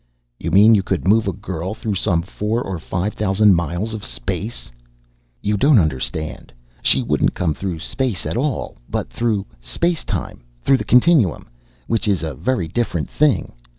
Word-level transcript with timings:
"You 0.39 0.49
mean 0.49 0.73
you 0.73 0.81
could 0.81 1.07
move 1.07 1.27
a 1.27 1.31
girl 1.31 1.75
through 1.75 1.93
some 1.93 2.23
four 2.23 2.59
or 2.63 2.79
five 2.79 3.13
thousand 3.13 3.53
miles 3.53 3.93
of 3.93 4.03
space!" 4.03 4.71
"You 5.43 5.57
don't 5.57 5.77
understand. 5.77 6.51
She 6.81 7.03
wouldn't 7.03 7.35
come 7.35 7.53
through 7.53 7.77
space 7.81 8.25
at 8.25 8.35
all, 8.35 8.77
but 8.89 9.11
through 9.11 9.45
space 9.59 10.03
time, 10.03 10.41
through 10.59 10.77
the 10.77 10.83
continuum, 10.85 11.49
which 11.85 12.07
is 12.07 12.23
a 12.23 12.33
very 12.33 12.67
different 12.67 13.11
thing. 13.11 13.51